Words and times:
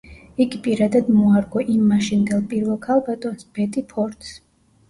იგი 0.43 0.59
პირადად 0.67 1.11
მოარგო 1.17 1.63
იმ 1.73 1.83
მაშინდელ 1.91 2.41
პირველ 2.55 2.81
ქალბატონს, 2.89 3.47
ბეტი 3.59 3.85
ფორდს. 3.93 4.35